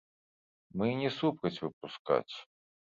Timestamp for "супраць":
1.19-1.55